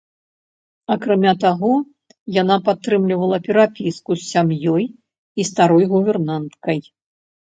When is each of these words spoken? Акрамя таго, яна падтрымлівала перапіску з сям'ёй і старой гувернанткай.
Акрамя 0.93 1.33
таго, 1.43 1.73
яна 2.41 2.55
падтрымлівала 2.69 3.37
перапіску 3.47 4.11
з 4.21 4.27
сям'ёй 4.31 4.85
і 5.43 5.45
старой 5.51 5.85
гувернанткай. 5.95 6.79